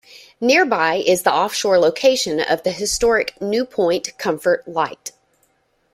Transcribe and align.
Nearby 0.39 0.95
is 0.95 1.21
the 1.21 1.29
off-shore 1.29 1.77
location 1.77 2.39
of 2.39 2.63
the 2.63 2.71
historic 2.71 3.39
New 3.39 3.65
Point 3.65 4.17
Comfort 4.17 4.67
Light. 4.67 5.11